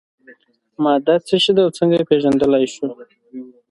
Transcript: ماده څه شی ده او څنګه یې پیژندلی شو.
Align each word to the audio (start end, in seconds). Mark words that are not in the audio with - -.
ماده 0.83 1.15
څه 1.27 1.35
شی 1.43 1.51
ده 1.55 1.61
او 1.65 1.71
څنګه 1.77 1.95
یې 1.99 2.07
پیژندلی 2.09 2.65
شو. 2.73 2.87